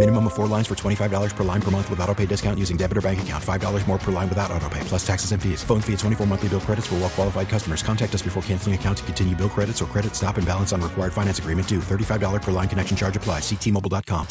Minimum 0.00 0.28
of 0.28 0.32
four 0.32 0.46
lines 0.46 0.66
for 0.66 0.74
$25 0.74 1.36
per 1.36 1.44
line 1.44 1.60
per 1.60 1.70
month 1.70 1.90
with 1.90 2.00
auto 2.00 2.14
pay 2.14 2.24
discount 2.24 2.58
using 2.58 2.78
debit 2.78 2.96
or 2.96 3.02
bank 3.02 3.20
account. 3.20 3.44
$5 3.44 3.86
more 3.86 3.98
per 3.98 4.10
line 4.10 4.30
without 4.30 4.50
auto 4.50 4.66
pay, 4.70 4.80
plus 4.84 5.06
taxes 5.06 5.32
and 5.32 5.42
fees. 5.42 5.62
Phone 5.62 5.82
fee 5.82 5.92
at 5.92 5.98
24 5.98 6.26
monthly 6.26 6.48
bill 6.48 6.60
credits 6.60 6.86
for 6.86 6.94
well 6.94 7.10
qualified 7.10 7.50
customers. 7.50 7.82
Contact 7.82 8.14
us 8.14 8.22
before 8.22 8.42
canceling 8.44 8.74
account 8.74 8.96
to 8.96 9.04
continue 9.04 9.36
bill 9.36 9.50
credits 9.50 9.82
or 9.82 9.84
credit 9.84 10.14
stop 10.14 10.38
and 10.38 10.46
balance 10.46 10.72
on 10.72 10.80
required 10.80 11.12
finance 11.12 11.38
agreement 11.38 11.68
due. 11.68 11.80
$35 11.80 12.40
per 12.40 12.50
line 12.50 12.66
connection 12.66 12.96
charge 12.96 13.14
applies. 13.14 13.42
Ctmobile.com. 13.42 14.26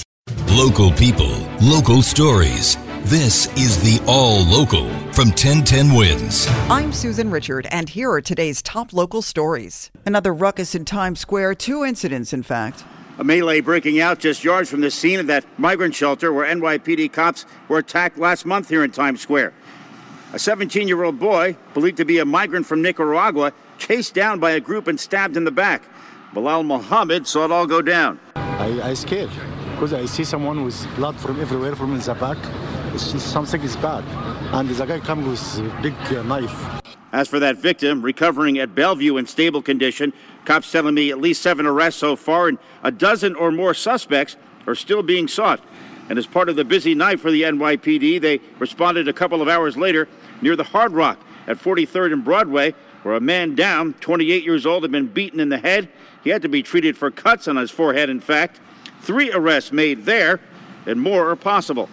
Local 0.47 0.91
people, 0.91 1.47
local 1.61 2.01
stories. 2.01 2.75
This 3.03 3.45
is 3.55 3.77
the 3.83 4.04
All 4.07 4.43
Local 4.45 4.89
from 5.13 5.29
1010 5.29 5.93
Wins. 5.93 6.48
I'm 6.67 6.91
Susan 6.91 7.29
Richard, 7.29 7.67
and 7.70 7.89
here 7.89 8.11
are 8.11 8.21
today's 8.21 8.63
top 8.63 8.91
local 8.91 9.21
stories. 9.21 9.91
Another 10.04 10.33
ruckus 10.33 10.73
in 10.73 10.85
Times 10.85 11.20
Square, 11.20 11.55
two 11.55 11.83
incidents, 11.85 12.33
in 12.33 12.41
fact. 12.41 12.85
A 13.20 13.23
melee 13.25 13.59
breaking 13.59 13.99
out 13.99 14.17
just 14.17 14.45
yards 14.45 14.70
from 14.70 14.79
the 14.79 14.89
scene 14.89 15.20
of 15.20 15.27
that 15.27 15.43
migrant 15.59 15.93
shelter 15.93 16.31
where 16.31 16.45
NYPD 16.55 17.12
cops 17.12 17.45
were 17.67 17.79
attacked 17.79 18.17
last 18.17 18.45
month 18.45 18.70
here 18.70 18.81
in 18.81 18.91
Times 18.91 19.20
Square. 19.20 19.51
A 20.31 20.39
17 20.39 20.87
year 20.87 21.03
old 21.03 21.20
boy, 21.20 21.57
believed 21.73 21.98
to 21.98 22.05
be 22.05 22.20
a 22.20 22.26
migrant 22.26 22.65
from 22.65 22.81
Nicaragua, 22.81 23.51
chased 23.77 24.13
down 24.13 24.39
by 24.39 24.51
a 24.51 24.61
group 24.61 24.87
and 24.87 24.98
stabbed 24.98 25.35
in 25.35 25.43
the 25.43 25.51
back. 25.51 25.84
Bilal 26.34 26.63
Mohammed 26.63 27.27
saw 27.27 27.43
it 27.43 27.51
all 27.51 27.67
go 27.67 27.81
down. 27.81 28.21
I, 28.35 28.91
I 28.91 28.93
scared 28.93 29.31
because 29.73 29.91
I 29.91 30.05
see 30.05 30.23
someone 30.23 30.63
with 30.63 30.87
blood 30.95 31.17
from 31.17 31.41
everywhere 31.41 31.76
from 31.76 31.99
the 31.99 32.13
back. 32.13 32.37
It's 32.93 33.11
just 33.11 33.33
something 33.33 33.61
is 33.63 33.76
bad. 33.76 34.05
And 34.54 34.70
the 34.70 34.85
guy 34.85 35.01
comes 35.01 35.27
with 35.27 35.65
a 35.65 35.81
big 35.81 35.95
uh, 36.15 36.23
knife. 36.23 36.88
As 37.12 37.27
for 37.27 37.40
that 37.40 37.57
victim, 37.57 38.02
recovering 38.02 38.60
at 38.60 38.76
Bellevue 38.76 39.18
in 39.18 39.26
stable 39.26 39.62
condition, 39.62 40.13
cops 40.46 40.71
telling 40.71 40.93
me 40.93 41.10
at 41.10 41.20
least 41.20 41.41
seven 41.41 41.66
arrests 41.66 41.99
so 41.99 42.16
far 42.16 42.48
and 42.48 42.60
a 42.84 42.91
dozen 42.91 43.35
or 43.35 43.51
more 43.51 43.74
suspects 43.74 44.35
are 44.68 44.76
still 44.76 45.01
being 45.01 45.27
sought. 45.27 45.62
And 46.10 46.18
as 46.18 46.27
part 46.27 46.49
of 46.49 46.55
the 46.55 46.66
busy 46.66 46.96
night 46.96 47.20
for 47.20 47.32
the 47.32 47.43
NYPD, 47.43 48.21
they 48.21 48.40
responded 48.57 49.07
a 49.07 49.13
couple 49.13 49.41
of 49.41 49.48
hours 49.48 49.77
later 49.77 50.07
near 50.41 50.55
the 50.55 50.63
Hard 50.63 50.91
Rock 50.91 51.20
at 51.48 51.57
43rd 51.57 52.13
and 52.13 52.24
Broadway, 52.24 52.74
where 53.04 53.16
a 53.16 53.21
man 53.21 53.55
down, 53.55 53.94
28 53.96 54.44
years 54.44 54.66
old, 54.66 54.84
had 54.84 54.91
been 54.91 55.07
beaten 55.07 55.40
in 55.40 55.49
the 55.49 55.57
head. 55.57 55.90
He 56.23 56.29
had 56.29 56.41
to 56.41 56.49
be 56.49 56.63
treated 56.63 56.98
for 56.98 57.10
cuts 57.12 57.48
on 57.48 57.55
his 57.55 57.71
forehead, 57.71 58.10
in 58.10 58.20
fact. 58.20 58.60
Three 59.01 59.32
arrests 59.32 59.71
made 59.71 60.05
there, 60.05 60.40
and 60.85 60.99
more 60.99 61.29
are 61.29 61.35
possible. 61.35 61.90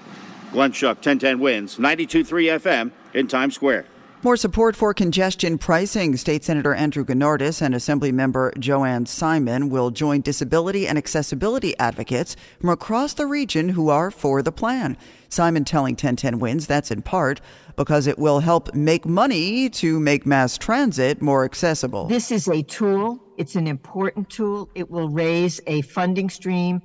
Glenn 0.52 0.72
Schuck, 0.72 0.96
1010 0.96 1.38
wins, 1.38 1.76
92.3 1.76 2.60
FM 2.60 2.90
in 3.14 3.28
Times 3.28 3.54
Square. 3.54 3.86
More 4.22 4.36
support 4.38 4.74
for 4.74 4.94
congestion 4.94 5.58
pricing. 5.58 6.16
State 6.16 6.42
Senator 6.42 6.74
Andrew 6.74 7.04
Gounardes 7.04 7.60
and 7.60 7.74
Assemblymember 7.74 8.58
Jo 8.58 8.82
Anne 8.82 9.04
Simon 9.04 9.68
will 9.68 9.90
join 9.90 10.22
disability 10.22 10.88
and 10.88 10.96
accessibility 10.96 11.78
advocates 11.78 12.34
from 12.58 12.70
across 12.70 13.12
the 13.12 13.26
region 13.26 13.68
who 13.68 13.90
are 13.90 14.10
for 14.10 14.40
the 14.40 14.50
plan. 14.50 14.96
Simon 15.28 15.64
telling 15.64 15.92
1010 15.92 16.38
Wins 16.38 16.66
that's 16.66 16.90
in 16.90 17.02
part 17.02 17.42
because 17.76 18.06
it 18.06 18.18
will 18.18 18.40
help 18.40 18.74
make 18.74 19.04
money 19.04 19.68
to 19.68 20.00
make 20.00 20.24
mass 20.24 20.56
transit 20.56 21.20
more 21.20 21.44
accessible. 21.44 22.06
This 22.06 22.32
is 22.32 22.48
a 22.48 22.62
tool, 22.62 23.22
it's 23.36 23.54
an 23.54 23.66
important 23.66 24.30
tool. 24.30 24.70
It 24.74 24.90
will 24.90 25.10
raise 25.10 25.60
a 25.66 25.82
funding 25.82 26.30
stream 26.30 26.80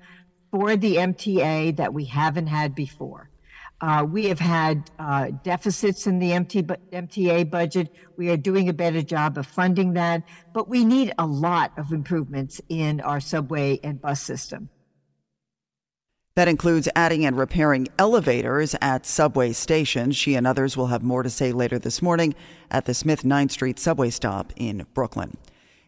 for 0.52 0.76
the 0.76 0.98
MTA 0.98 1.78
that 1.78 1.94
we 1.94 2.04
haven't 2.06 2.48
had 2.48 2.76
before. 2.76 3.31
Uh, 3.82 4.06
we 4.08 4.26
have 4.26 4.40
had 4.40 4.92
uh, 5.00 5.32
deficits 5.44 6.06
in 6.06 6.20
the 6.20 6.34
MT, 6.34 6.64
MTA 6.64 7.50
budget. 7.50 7.90
We 8.16 8.30
are 8.30 8.38
doing 8.38 8.70
a 8.70 8.74
better 8.74 9.02
job 9.02 9.40
of 9.40 9.48
funding 9.48 9.94
that, 9.94 10.22
but 10.54 10.70
we 10.70 10.86
need 10.86 11.14
a 11.18 11.26
lot 11.26 11.72
of 11.78 11.92
improvements 11.92 12.62
in 12.70 13.02
our 13.02 13.20
subway 13.20 13.80
and 13.84 14.00
bus 14.00 14.22
system. 14.22 14.70
That 16.36 16.48
includes 16.48 16.88
adding 16.96 17.26
and 17.26 17.38
repairing 17.38 17.90
elevators 17.98 18.76
at 18.82 19.06
subway 19.06 19.52
stations. 19.52 20.16
She 20.16 20.36
and 20.36 20.48
others 20.48 20.78
will 20.78 20.88
have 20.88 21.02
more 21.02 21.24
to 21.24 21.30
say 21.30 21.52
later 21.52 21.78
this 21.78 22.02
morning 22.02 22.36
at 22.70 22.86
the 22.86 22.94
Smith 22.94 23.24
9th 23.24 23.52
Street 23.52 23.80
subway 23.80 24.12
stop 24.12 24.54
in 24.56 24.86
Brooklyn. 24.94 25.38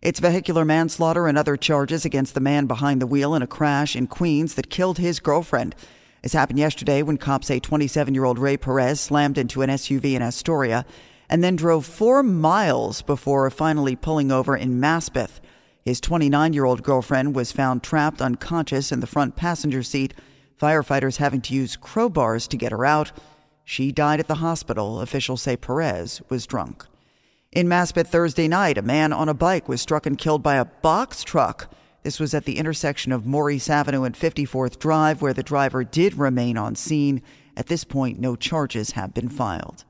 It's 0.02 0.20
vehicular 0.20 0.66
manslaughter 0.66 1.28
and 1.28 1.38
other 1.38 1.56
charges 1.56 2.04
against 2.04 2.34
the 2.34 2.42
man 2.42 2.66
behind 2.66 3.02
the 3.02 3.08
wheel 3.08 3.36
in 3.36 3.42
a 3.42 3.48
crash 3.48 3.96
in 3.96 4.08
Queens 4.08 4.56
that 4.56 4.70
killed 4.70 4.98
his 4.98 5.22
girlfriend. 5.22 5.76
This 6.24 6.32
happened 6.32 6.58
yesterday 6.58 7.02
when 7.02 7.18
cops 7.18 7.48
say 7.48 7.60
27 7.60 8.14
year 8.14 8.24
old 8.24 8.40
Ray 8.40 8.56
Perez 8.56 9.02
slammed 9.02 9.38
into 9.38 9.62
an 9.62 9.70
SUV 9.70 10.14
in 10.14 10.22
Astoria 10.22 10.86
and 11.30 11.44
then 11.44 11.58
drove 11.58 11.86
four 11.86 12.24
miles 12.24 13.02
before 13.02 13.50
finally 13.50 13.98
pulling 13.98 14.32
over 14.32 14.56
in 14.56 14.80
Maspeth. 14.80 15.42
His 15.84 16.00
29 16.00 16.54
year 16.54 16.64
old 16.64 16.82
girlfriend 16.82 17.36
was 17.36 17.52
found 17.52 17.84
trapped 17.84 18.22
unconscious 18.22 18.90
in 18.90 19.02
the 19.02 19.08
front 19.08 19.36
passenger 19.36 19.84
seat, 19.84 20.14
firefighters 20.58 21.18
having 21.18 21.42
to 21.42 21.54
use 21.54 21.76
crowbars 21.76 22.48
to 22.48 22.58
get 22.58 22.72
her 22.72 22.86
out. 22.86 23.12
She 23.66 23.92
died 23.92 24.22
at 24.22 24.30
the 24.30 24.36
hospital. 24.36 25.02
Officials 25.02 25.42
say 25.42 25.58
Perez 25.58 26.22
was 26.30 26.48
drunk. 26.48 26.86
In 27.52 27.68
Maspeth 27.68 28.08
Thursday 28.08 28.48
night, 28.48 28.78
a 28.78 28.82
man 28.82 29.12
on 29.12 29.28
a 29.28 29.34
bike 29.34 29.68
was 29.68 29.82
struck 29.82 30.06
and 30.06 30.18
killed 30.18 30.42
by 30.42 30.56
a 30.56 30.66
box 30.66 31.22
truck. 31.22 31.70
This 32.04 32.20
was 32.20 32.34
at 32.34 32.44
the 32.44 32.58
intersection 32.58 33.14
of 33.14 33.26
Maurice 33.26 33.70
Avenue 33.70 34.04
and 34.04 34.14
54th 34.14 34.78
Drive, 34.78 35.22
where 35.22 35.34
the 35.34 35.42
driver 35.42 35.86
did 35.86 36.16
remain 36.16 36.58
on 36.58 36.76
scene. 36.76 37.22
At 37.56 37.68
this 37.68 37.86
point, 37.86 38.20
no 38.20 38.36
charges 38.36 38.92
have 38.92 39.14
been 39.14 39.30
filed. 39.30 39.86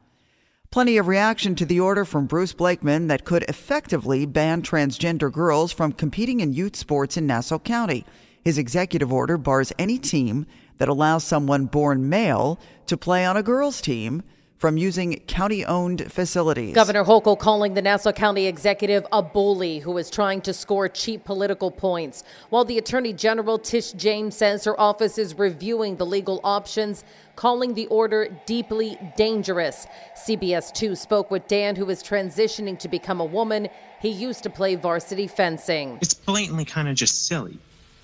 Plenty 0.70 0.98
of 0.98 1.08
reaction 1.08 1.56
to 1.56 1.66
the 1.66 1.80
order 1.80 2.06
from 2.06 2.28
Bruce 2.28 2.54
Blakeman 2.54 3.08
that 3.08 3.26
could 3.26 3.44
effectively 3.44 4.26
ban 4.26 4.62
transgender 4.62 5.32
girls 5.32 5.72
from 5.72 5.92
competing 5.92 6.40
in 6.40 6.54
youth 6.54 6.76
sports 6.76 7.18
in 7.18 7.28
Nassau 7.28 7.60
County. 7.60 8.06
His 8.44 8.58
executive 8.58 9.12
order 9.12 9.38
bars 9.38 9.74
any 9.80 9.98
team 9.98 10.46
that 10.78 10.90
allows 10.90 11.24
someone 11.24 11.66
born 11.66 12.10
male 12.10 12.60
to 12.88 12.98
play 12.98 13.26
on 13.26 13.38
a 13.38 13.44
girls' 13.44 13.82
team 13.82 14.24
from 14.58 14.78
using 14.78 15.20
county 15.28 15.66
owned 15.66 16.12
facilities. 16.12 16.74
Governor 16.74 17.04
Hochul 17.04 17.38
calling 17.38 17.74
the 17.74 17.82
Nassau 17.82 18.14
County 18.14 18.48
executive 18.48 19.06
a 19.12 19.22
bully 19.22 19.80
who 19.80 19.98
is 19.98 20.10
trying 20.10 20.42
to 20.42 20.54
score 20.54 20.88
cheap 20.88 21.26
political 21.26 21.70
points. 21.70 22.24
While 22.50 22.64
the 22.64 22.78
Attorney 22.78 23.12
General 23.12 23.60
Tish 23.60 23.92
James 23.92 24.38
says 24.38 24.64
her 24.64 24.80
office 24.80 25.18
is 25.18 25.38
reviewing 25.38 25.98
the 25.98 26.06
legal 26.06 26.40
options, 26.44 27.04
calling 27.36 27.74
the 27.74 27.88
order 27.88 28.28
deeply 28.46 28.98
dangerous. 29.18 29.86
CBS 30.16 30.74
2 30.74 30.96
spoke 30.96 31.30
with 31.30 31.48
Dan, 31.48 31.76
who 31.76 31.90
is 31.90 32.02
transitioning 32.02 32.80
to 32.80 32.88
become 32.88 33.20
a 33.20 33.26
woman. 33.26 33.68
He 34.02 34.10
used 34.10 34.44
to 34.44 34.50
play 34.50 34.76
varsity 34.76 35.28
fencing. 35.28 35.98
It's 36.02 36.14
blatantly 36.14 36.66
kind 36.66 36.88
of 36.88 36.96
just 36.96 37.28
silly. 37.28 37.58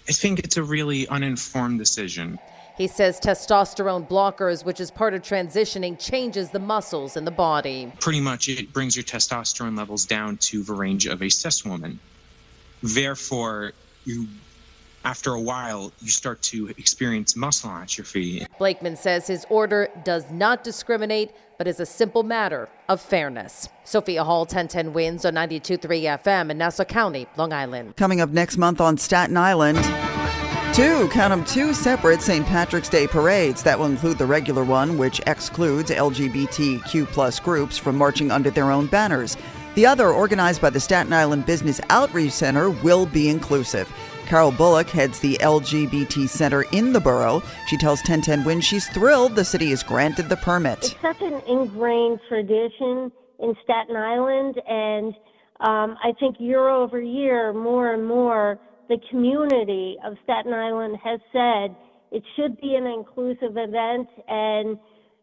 I 0.10 0.12
think 0.12 0.40
it's 0.40 0.58
a 0.58 0.64
really 0.64 1.08
uninformed 1.08 1.80
decision. 1.80 2.40
He 2.80 2.88
says 2.88 3.20
testosterone 3.20 4.08
blockers, 4.08 4.64
which 4.64 4.80
is 4.80 4.90
part 4.90 5.14
of 5.14 5.22
transitioning, 5.22 6.00
changes 6.00 6.50
the 6.50 6.60
muscles 6.60 7.18
in 7.18 7.26
the 7.26 7.32
body. 7.32 7.92
Pretty 8.00 8.22
much, 8.22 8.48
it 8.48 8.72
brings 8.72 8.96
your 8.96 9.04
testosterone 9.04 9.78
levels 9.78 10.06
down 10.06 10.38
to 10.38 10.64
the 10.64 10.72
range 10.72 11.06
of 11.06 11.22
a 11.22 11.28
cis 11.28 11.66
woman. 11.66 12.00
Therefore, 12.82 13.74
you 14.06 14.28
after 15.04 15.34
a 15.34 15.42
while, 15.42 15.92
you 16.02 16.10
start 16.10 16.42
to 16.42 16.68
experience 16.78 17.36
muscle 17.36 17.70
atrophy. 17.70 18.46
Blakeman 18.58 18.96
says 18.96 19.28
his 19.28 19.46
order 19.50 19.90
does 20.06 20.30
not 20.32 20.64
discriminate, 20.64 21.32
but 21.58 21.68
is 21.68 21.82
a 21.82 21.86
simple 21.86 22.24
matter 22.24 22.70
of 22.88 23.02
fairness. 23.02 23.68
Sophia 23.84 24.24
Hall, 24.24 24.42
1010 24.42 24.94
wins 24.94 25.26
on 25.26 25.34
92.3 25.36 26.22
FM 26.22 26.50
in 26.52 26.58
Nassau 26.58 26.86
County, 26.86 27.28
Long 27.36 27.52
Island. 27.52 27.98
Coming 27.98 28.22
up 28.22 28.30
next 28.30 28.58
month 28.58 28.80
on 28.80 28.98
Staten 28.98 29.36
Island. 29.36 29.78
Two, 30.80 31.10
count 31.10 31.32
them, 31.32 31.44
two 31.44 31.74
separate 31.74 32.22
St. 32.22 32.46
Patrick's 32.46 32.88
Day 32.88 33.06
parades. 33.06 33.64
That 33.64 33.78
will 33.78 33.88
include 33.88 34.18
the 34.18 34.26
regular 34.26 34.64
one, 34.64 34.98
which 34.98 35.20
excludes 35.28 35.92
LGBTQ 35.92 37.06
plus 37.08 37.38
groups 37.38 37.78
from 37.78 37.98
marching 37.98 38.32
under 38.32 38.50
their 38.50 38.72
own 38.72 38.86
banners. 38.88 39.36
The 39.76 39.86
other, 39.86 40.08
organized 40.10 40.62
by 40.62 40.70
the 40.70 40.80
Staten 40.80 41.12
Island 41.12 41.46
Business 41.46 41.82
Outreach 41.90 42.32
Center, 42.32 42.70
will 42.70 43.06
be 43.06 43.28
inclusive. 43.28 43.92
Carol 44.26 44.54
Bullock 44.54 44.88
heads 44.88 45.20
the 45.20 45.38
LGBT 45.42 46.30
Center 46.30 46.62
in 46.72 46.94
the 46.94 47.02
borough. 47.02 47.44
She 47.68 47.76
tells 47.76 48.00
1010 48.00 48.46
Win 48.46 48.62
she's 48.62 48.88
thrilled 48.88 49.36
the 49.36 49.44
city 49.44 49.72
has 49.72 49.84
granted 49.84 50.30
the 50.30 50.38
permit. 50.38 50.78
It's 50.78 51.02
such 51.02 51.22
an 51.22 51.42
ingrained 51.46 52.22
tradition 52.30 53.12
in 53.40 53.54
Staten 53.66 53.98
Island, 53.98 54.62
and 54.66 55.14
um, 55.60 55.98
I 56.02 56.14
think 56.22 56.38
year 56.40 56.70
over 56.70 57.02
year, 57.02 57.52
more 57.52 57.94
and 57.94 58.08
more, 58.08 58.58
the 58.90 58.98
community 59.10 59.98
of 60.04 60.18
Staten 60.24 60.52
Island 60.52 60.98
has 61.04 61.20
said 61.32 61.76
it 62.12 62.24
should 62.36 62.60
be 62.60 62.76
an 62.76 62.88
inclusive 62.88 63.56
event, 63.56 64.10
and 64.28 64.78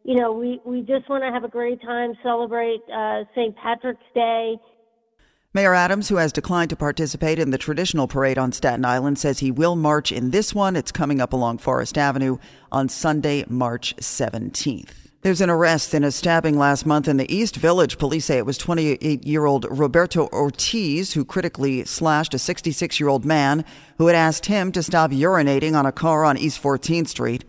you 0.05 0.15
know 0.15 0.33
we 0.33 0.61
we 0.65 0.81
just 0.81 1.09
want 1.11 1.25
to 1.25 1.33
have 1.33 1.45
a 1.45 1.49
great 1.49 1.83
time, 1.83 2.15
celebrate 2.23 2.81
uh, 2.93 3.25
St. 3.35 3.55
Patrick's 3.57 4.01
Day. 4.15 4.57
Mayor 5.53 5.75
Adams, 5.75 6.09
who 6.09 6.17
has 6.17 6.33
declined 6.33 6.71
to 6.71 6.77
participate 6.77 7.39
in 7.39 7.51
the 7.51 7.59
traditional 7.59 8.07
parade 8.07 8.39
on 8.39 8.53
Staten 8.53 8.85
Island, 8.85 9.19
says 9.19 9.39
he 9.39 9.51
will 9.51 9.75
march 9.75 10.13
in 10.13 10.31
this 10.31 10.55
one. 10.55 10.77
It's 10.77 10.93
coming 10.93 11.21
up 11.21 11.33
along 11.33 11.59
Forest 11.59 11.97
Avenue 11.97 12.37
on 12.71 12.91
Sunday, 12.91 13.45
March 13.49 13.97
17th. 13.97 15.06
There's 15.27 15.41
an 15.41 15.51
arrest 15.51 15.93
in 15.93 16.05
a 16.05 16.13
stabbing 16.13 16.57
last 16.57 16.87
month 16.87 17.09
in 17.09 17.17
the 17.17 17.35
East 17.35 17.57
Village. 17.57 17.99
Police 17.99 18.27
say 18.27 18.39
it 18.39 18.47
was 18.47 18.57
28 18.57 19.27
year 19.27 19.45
old 19.45 19.67
Roberto 19.69 20.29
Ortiz 20.29 21.15
who 21.15 21.25
critically 21.25 21.85
slashed 21.85 22.33
a 22.33 22.39
66 22.39 23.01
year 23.01 23.09
old 23.09 23.25
man 23.25 23.65
who 23.99 24.07
had 24.07 24.15
asked 24.15 24.47
him 24.47 24.71
to 24.71 24.85
stop 24.85 25.11
urinating 25.11 25.75
on 25.75 25.85
a 25.85 25.91
car 25.91 26.25
on 26.25 26.39
East 26.39 26.63
14th 26.63 27.09
Street. 27.09 27.45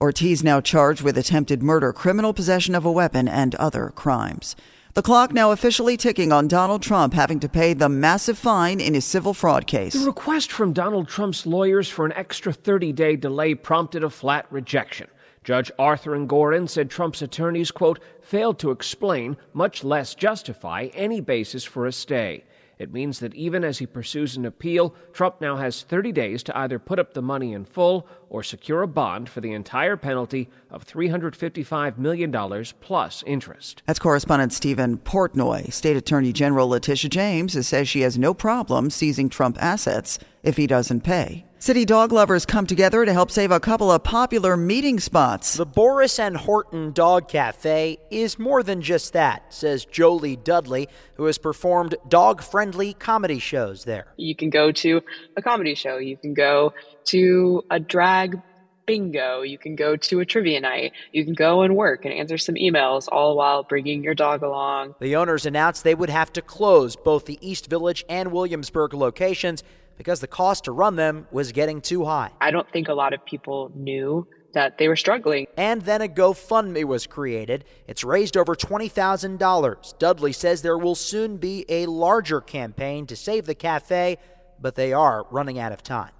Ortiz 0.00 0.44
now 0.44 0.60
charged 0.60 1.02
with 1.02 1.18
attempted 1.18 1.60
murder, 1.60 1.92
criminal 1.92 2.32
possession 2.32 2.72
of 2.76 2.84
a 2.84 2.92
weapon, 2.92 3.26
and 3.26 3.56
other 3.56 3.90
crimes. 3.96 4.54
The 4.94 5.02
clock 5.02 5.32
now 5.32 5.50
officially 5.50 5.96
ticking 5.96 6.30
on 6.30 6.46
Donald 6.46 6.82
Trump 6.82 7.14
having 7.14 7.40
to 7.40 7.48
pay 7.48 7.74
the 7.74 7.88
massive 7.88 8.38
fine 8.38 8.78
in 8.78 8.94
his 8.94 9.04
civil 9.04 9.34
fraud 9.34 9.66
case. 9.66 9.94
The 9.94 10.06
request 10.06 10.52
from 10.52 10.72
Donald 10.72 11.08
Trump's 11.08 11.46
lawyers 11.46 11.88
for 11.88 12.06
an 12.06 12.12
extra 12.12 12.52
30 12.52 12.92
day 12.92 13.16
delay 13.16 13.56
prompted 13.56 14.04
a 14.04 14.10
flat 14.10 14.46
rejection. 14.52 15.08
Judge 15.44 15.72
Arthur 15.78 16.12
Engoron 16.12 16.68
said 16.68 16.88
Trump's 16.88 17.22
attorneys, 17.22 17.70
quote, 17.70 17.98
failed 18.20 18.58
to 18.60 18.70
explain, 18.70 19.36
much 19.52 19.82
less 19.82 20.14
justify, 20.14 20.88
any 20.94 21.20
basis 21.20 21.64
for 21.64 21.86
a 21.86 21.92
stay. 21.92 22.44
It 22.78 22.92
means 22.92 23.20
that 23.20 23.34
even 23.34 23.62
as 23.62 23.78
he 23.78 23.86
pursues 23.86 24.36
an 24.36 24.44
appeal, 24.44 24.94
Trump 25.12 25.40
now 25.40 25.56
has 25.56 25.82
30 25.82 26.10
days 26.10 26.42
to 26.44 26.58
either 26.58 26.80
put 26.80 26.98
up 26.98 27.14
the 27.14 27.22
money 27.22 27.52
in 27.52 27.64
full 27.64 28.08
or 28.28 28.42
secure 28.42 28.82
a 28.82 28.88
bond 28.88 29.28
for 29.28 29.40
the 29.40 29.52
entire 29.52 29.96
penalty 29.96 30.48
of 30.68 30.84
$355 30.84 31.98
million 31.98 32.32
plus 32.80 33.22
interest. 33.24 33.82
That's 33.86 34.00
correspondent 34.00 34.52
Stephen 34.52 34.98
Portnoy. 34.98 35.72
State 35.72 35.96
Attorney 35.96 36.32
General 36.32 36.68
Letitia 36.68 37.10
James 37.10 37.66
says 37.66 37.88
she 37.88 38.00
has 38.00 38.18
no 38.18 38.34
problem 38.34 38.90
seizing 38.90 39.28
Trump 39.28 39.62
assets 39.62 40.18
if 40.42 40.56
he 40.56 40.66
doesn't 40.66 41.02
pay. 41.02 41.44
City 41.62 41.84
dog 41.84 42.10
lovers 42.10 42.44
come 42.44 42.66
together 42.66 43.04
to 43.04 43.12
help 43.12 43.30
save 43.30 43.52
a 43.52 43.60
couple 43.60 43.92
of 43.92 44.02
popular 44.02 44.56
meeting 44.56 44.98
spots. 44.98 45.54
The 45.54 45.64
Boris 45.64 46.18
and 46.18 46.36
Horton 46.36 46.90
Dog 46.90 47.28
Cafe 47.28 47.98
is 48.10 48.36
more 48.36 48.64
than 48.64 48.82
just 48.82 49.12
that, 49.12 49.54
says 49.54 49.84
Jolie 49.84 50.34
Dudley, 50.34 50.88
who 51.14 51.26
has 51.26 51.38
performed 51.38 51.94
dog 52.08 52.42
friendly 52.42 52.94
comedy 52.94 53.38
shows 53.38 53.84
there. 53.84 54.08
You 54.16 54.34
can 54.34 54.50
go 54.50 54.72
to 54.72 55.02
a 55.36 55.42
comedy 55.42 55.76
show, 55.76 55.98
you 55.98 56.16
can 56.16 56.34
go 56.34 56.74
to 57.04 57.62
a 57.70 57.78
drag 57.78 58.42
bingo, 58.84 59.42
you 59.42 59.56
can 59.56 59.76
go 59.76 59.94
to 59.94 60.18
a 60.18 60.26
trivia 60.26 60.60
night, 60.60 60.90
you 61.12 61.24
can 61.24 61.34
go 61.34 61.62
and 61.62 61.76
work 61.76 62.04
and 62.04 62.12
answer 62.12 62.38
some 62.38 62.56
emails, 62.56 63.06
all 63.12 63.36
while 63.36 63.62
bringing 63.62 64.02
your 64.02 64.14
dog 64.14 64.42
along. 64.42 64.96
The 65.00 65.14
owners 65.14 65.46
announced 65.46 65.84
they 65.84 65.94
would 65.94 66.10
have 66.10 66.32
to 66.32 66.42
close 66.42 66.96
both 66.96 67.26
the 67.26 67.38
East 67.40 67.70
Village 67.70 68.04
and 68.08 68.32
Williamsburg 68.32 68.94
locations 68.94 69.62
because 69.96 70.20
the 70.20 70.26
cost 70.26 70.64
to 70.64 70.72
run 70.72 70.96
them 70.96 71.26
was 71.30 71.52
getting 71.52 71.80
too 71.80 72.04
high. 72.04 72.30
I 72.40 72.50
don't 72.50 72.68
think 72.72 72.88
a 72.88 72.94
lot 72.94 73.12
of 73.12 73.24
people 73.24 73.70
knew 73.74 74.26
that 74.54 74.78
they 74.78 74.88
were 74.88 74.96
struggling. 74.96 75.46
And 75.56 75.82
then 75.82 76.02
a 76.02 76.08
GoFundMe 76.08 76.84
was 76.84 77.06
created. 77.06 77.64
It's 77.86 78.02
raised 78.04 78.36
over 78.36 78.54
$20,000. 78.54 79.98
Dudley 79.98 80.32
says 80.32 80.60
there 80.62 80.78
will 80.78 80.94
soon 80.94 81.38
be 81.38 81.64
a 81.68 81.86
larger 81.86 82.40
campaign 82.40 83.06
to 83.06 83.16
save 83.16 83.46
the 83.46 83.54
cafe, 83.54 84.18
but 84.60 84.74
they 84.74 84.92
are 84.92 85.26
running 85.30 85.58
out 85.58 85.72
of 85.72 85.82
time. 85.82 86.10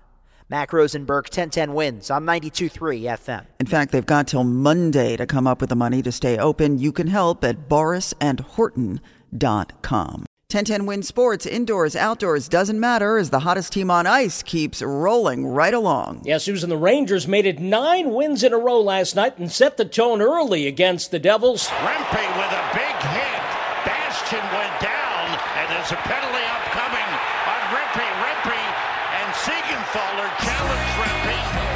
Mac 0.48 0.72
Rosenberg, 0.72 1.26
1010 1.26 1.72
wins 1.72 2.10
on 2.10 2.24
92.3 2.24 3.02
FM. 3.02 3.46
In 3.58 3.66
fact, 3.66 3.92
they've 3.92 4.04
got 4.04 4.28
till 4.28 4.44
Monday 4.44 5.16
to 5.16 5.26
come 5.26 5.46
up 5.46 5.62
with 5.62 5.70
the 5.70 5.76
money 5.76 6.02
to 6.02 6.12
stay 6.12 6.36
open. 6.36 6.78
You 6.78 6.92
can 6.92 7.06
help 7.06 7.42
at 7.42 7.70
borisandhorton.com. 7.70 10.26
1010 10.52 10.84
Win 10.84 11.02
Sports, 11.02 11.46
indoors, 11.46 11.96
outdoors, 11.96 12.46
doesn't 12.46 12.78
matter 12.78 13.16
as 13.16 13.30
the 13.30 13.40
hottest 13.40 13.72
team 13.72 13.90
on 13.90 14.06
ice 14.06 14.42
keeps 14.42 14.82
rolling 14.82 15.46
right 15.46 15.72
along. 15.72 16.20
Yeah, 16.26 16.36
Susan, 16.36 16.68
the 16.68 16.76
Rangers 16.76 17.26
made 17.26 17.46
it 17.46 17.58
nine 17.58 18.12
wins 18.12 18.44
in 18.44 18.52
a 18.52 18.58
row 18.58 18.78
last 18.78 19.16
night 19.16 19.38
and 19.38 19.50
set 19.50 19.78
the 19.78 19.86
tone 19.86 20.20
early 20.20 20.66
against 20.66 21.10
the 21.10 21.18
Devils. 21.18 21.68
Rempe 21.68 22.36
with 22.36 22.52
a 22.52 22.64
big 22.76 22.96
hit. 23.16 23.42
Bastian 23.88 24.44
went 24.52 24.76
down, 24.84 25.40
and 25.56 25.72
there's 25.72 25.90
a 25.90 25.96
penalty 26.04 26.44
upcoming 26.44 27.10
on 27.48 27.60
Rempe. 27.72 28.04
Rempe 28.20 28.60
and 29.24 29.32
Siegenthaler 29.32 30.28
challenge 30.44 30.90
Rempe. 31.00 31.71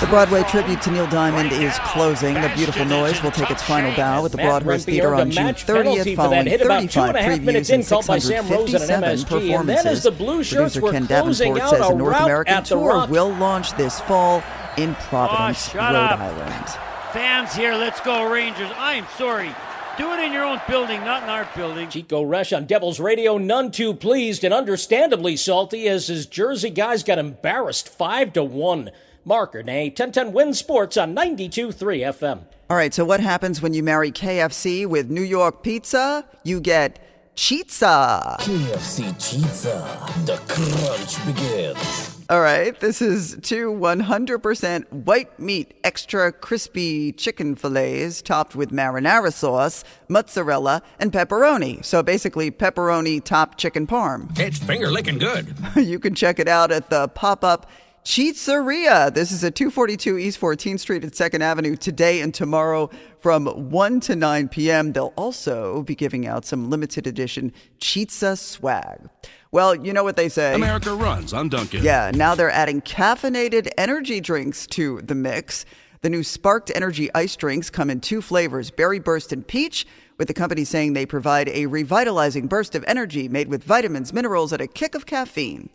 The 0.00 0.06
Broadway 0.08 0.42
tribute 0.44 0.80
to 0.82 0.90
Neil 0.90 1.06
Diamond 1.08 1.52
is 1.52 1.78
closing. 1.80 2.34
The 2.34 2.50
Beautiful 2.56 2.84
Noise 2.86 3.22
will 3.22 3.30
take 3.30 3.50
its 3.50 3.62
final 3.62 3.94
bow 3.94 4.24
at 4.24 4.32
the 4.32 4.38
Broadhurst 4.38 4.86
Theater 4.86 5.14
on 5.14 5.30
June 5.30 5.54
30th, 5.54 6.16
following 6.16 6.46
35 6.46 7.14
previews 7.14 7.72
and 7.72 7.84
657 7.84 9.24
performances. 9.26 10.02
Producer 10.02 10.80
Ken 10.80 11.06
Davenport 11.06 11.70
says 11.70 11.88
a 11.88 11.94
North 11.94 12.20
American 12.20 12.64
tour 12.64 13.06
will 13.08 13.28
launch 13.34 13.72
this 13.74 14.00
fall 14.00 14.42
in 14.78 14.90
ah, 14.90 15.06
Providence, 15.08 15.74
oh, 15.74 15.78
Rhode. 15.78 15.96
Island. 15.96 16.68
Fans 17.12 17.54
here, 17.54 17.74
let's 17.74 18.00
go 18.00 18.30
Rangers. 18.30 18.70
I'm 18.78 19.06
sorry. 19.18 19.54
Do 19.98 20.10
it 20.14 20.20
in 20.20 20.32
your 20.32 20.44
own 20.44 20.60
building, 20.66 21.00
not 21.04 21.24
in 21.24 21.28
our 21.28 21.46
building. 21.54 21.90
Chico 21.90 22.24
Resch 22.24 22.56
on 22.56 22.64
Devils 22.64 22.98
Radio, 22.98 23.36
none 23.36 23.70
too 23.70 23.92
pleased 23.92 24.42
and 24.42 24.54
understandably 24.54 25.36
salty 25.36 25.86
as 25.86 26.06
his 26.06 26.24
Jersey 26.24 26.70
guys 26.70 27.02
got 27.02 27.18
embarrassed 27.18 27.90
5 27.90 28.32
to 28.32 28.42
1. 28.42 28.90
Marker, 29.24 29.62
nay, 29.62 29.84
1010 29.84 30.32
Win 30.32 30.52
Sports 30.52 30.96
on 30.96 31.14
92.3 31.14 31.74
FM. 31.74 32.44
All 32.68 32.76
right, 32.76 32.92
so 32.92 33.04
what 33.04 33.20
happens 33.20 33.62
when 33.62 33.72
you 33.72 33.82
marry 33.82 34.10
KFC 34.10 34.84
with 34.86 35.10
New 35.10 35.22
York 35.22 35.62
pizza? 35.62 36.24
You 36.42 36.60
get 36.60 36.98
Chizza. 37.36 38.38
KFC 38.40 39.12
Chizza. 39.14 40.26
The 40.26 40.36
crunch 40.48 41.24
begins. 41.24 42.18
All 42.28 42.40
right, 42.40 42.78
this 42.80 43.00
is 43.00 43.38
two 43.42 43.70
100% 43.70 44.90
white 44.90 45.38
meat, 45.38 45.74
extra 45.84 46.32
crispy 46.32 47.12
chicken 47.12 47.54
fillets 47.54 48.22
topped 48.22 48.56
with 48.56 48.70
marinara 48.70 49.32
sauce, 49.32 49.84
mozzarella, 50.08 50.82
and 50.98 51.12
pepperoni. 51.12 51.84
So 51.84 52.02
basically, 52.02 52.50
pepperoni 52.50 53.22
topped 53.22 53.58
chicken 53.58 53.86
parm. 53.86 54.36
It's 54.38 54.58
finger 54.58 54.90
licking 54.90 55.18
good. 55.18 55.54
you 55.76 55.98
can 55.98 56.14
check 56.14 56.38
it 56.38 56.48
out 56.48 56.72
at 56.72 56.90
the 56.90 57.08
pop 57.08 57.44
up 57.44 57.70
Chizzeria. 58.04 59.14
This 59.14 59.30
is 59.30 59.44
at 59.44 59.54
242 59.54 60.18
East 60.18 60.40
14th 60.40 60.80
Street 60.80 61.04
at 61.04 61.12
2nd 61.12 61.40
Avenue 61.40 61.76
today 61.76 62.20
and 62.20 62.34
tomorrow 62.34 62.90
from 63.20 63.46
1 63.46 64.00
to 64.00 64.16
9 64.16 64.48
p.m. 64.48 64.92
They'll 64.92 65.12
also 65.16 65.82
be 65.84 65.94
giving 65.94 66.26
out 66.26 66.44
some 66.44 66.68
limited 66.68 67.06
edition 67.06 67.52
Chizza 67.80 68.36
swag. 68.36 69.08
Well, 69.52 69.74
you 69.76 69.92
know 69.92 70.02
what 70.02 70.16
they 70.16 70.28
say. 70.28 70.54
America 70.54 70.92
runs 70.92 71.32
on 71.32 71.48
Dunkin'. 71.48 71.84
Yeah, 71.84 72.10
now 72.12 72.34
they're 72.34 72.50
adding 72.50 72.80
caffeinated 72.80 73.68
energy 73.78 74.20
drinks 74.20 74.66
to 74.68 75.00
the 75.02 75.14
mix. 75.14 75.64
The 76.00 76.10
new 76.10 76.24
sparked 76.24 76.72
energy 76.74 77.08
ice 77.14 77.36
drinks 77.36 77.70
come 77.70 77.88
in 77.88 78.00
two 78.00 78.20
flavors 78.20 78.72
berry 78.72 78.98
burst 78.98 79.32
and 79.32 79.46
peach, 79.46 79.86
with 80.18 80.26
the 80.26 80.34
company 80.34 80.64
saying 80.64 80.94
they 80.94 81.06
provide 81.06 81.48
a 81.50 81.66
revitalizing 81.66 82.48
burst 82.48 82.74
of 82.74 82.84
energy 82.88 83.28
made 83.28 83.46
with 83.48 83.62
vitamins, 83.62 84.12
minerals, 84.12 84.52
and 84.52 84.60
a 84.60 84.66
kick 84.66 84.96
of 84.96 85.06
caffeine. 85.06 85.70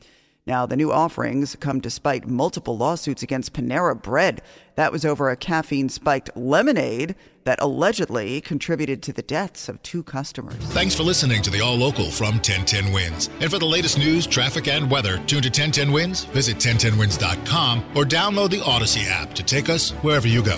Now, 0.48 0.66
the 0.66 0.78
new 0.78 0.94
offerings 0.94 1.58
come 1.58 1.82
despite 1.82 2.26
multiple 2.26 2.78
lawsuits 2.78 3.22
against 3.22 3.52
Panera 3.52 4.02
Bread. 4.02 4.42
That 4.76 4.94
was 4.94 5.04
over 5.04 5.30
a 5.30 5.36
caffeine 5.36 5.90
spiked 5.90 6.30
lemonade 6.38 7.16
that 7.44 7.62
allegedly 7.62 8.40
contributed 8.40 9.04
to 9.04 9.14
the 9.14 9.22
deaths 9.22 9.68
of 9.68 9.84
two 9.84 10.04
customers. 10.04 10.56
Thanks 10.68 10.96
for 10.96 11.04
listening 11.04 11.42
to 11.42 11.50
the 11.50 11.60
All 11.60 11.76
Local 11.76 12.10
from 12.10 12.36
1010 12.36 12.94
Wins. 12.94 13.30
And 13.42 13.52
for 13.52 13.60
the 13.60 13.66
latest 13.66 13.98
news, 13.98 14.26
traffic, 14.26 14.70
and 14.70 14.90
weather, 14.90 15.18
tune 15.28 15.42
to 15.42 15.50
1010 15.50 15.92
Wins, 15.92 16.24
visit 16.24 16.56
1010wins.com, 16.58 17.84
or 17.94 18.06
download 18.06 18.50
the 18.50 18.64
Odyssey 18.64 19.02
app 19.02 19.34
to 19.34 19.44
take 19.44 19.68
us 19.68 19.92
wherever 19.92 20.30
you 20.30 20.42
go. 20.42 20.58